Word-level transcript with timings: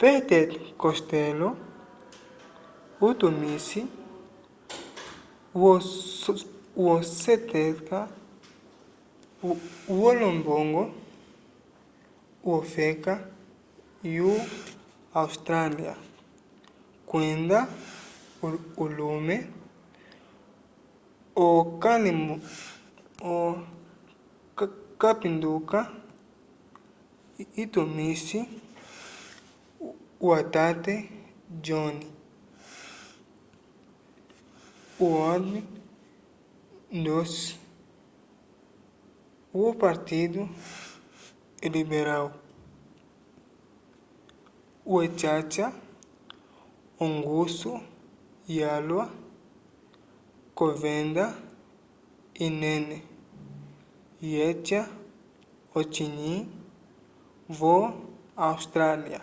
peter 0.00 0.44
costello 0.82 1.48
utumisi 3.08 3.80
woseketa 6.84 7.98
wolombongo 10.00 10.82
wofeka 12.48 13.14
yo 14.16 14.32
austrália 15.20 15.94
kwenda 17.10 17.58
ulume 18.84 19.36
okapinduka 24.56 25.78
utumisi 27.62 28.38
watete 30.28 30.94
john 31.66 31.94
howard 34.98 35.48
ndu'songwi 36.92 37.58
wopartido 39.60 40.42
liberal 41.74 42.26
wecaca 44.94 45.66
ongusu 47.04 47.72
yalwa 48.58 49.04
k'ovenda 50.56 51.24
inene 52.46 52.96
yeca 54.34 54.80
ocinyi 55.78 56.34
vo-austrália 57.58 59.20